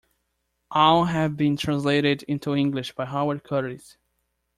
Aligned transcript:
All 0.71 1.05
have 1.05 1.37
been 1.37 1.57
translated 1.57 2.23
into 2.23 2.55
English 2.55 2.95
by 2.95 3.05
Howard 3.05 3.43
Curtis. 3.43 3.97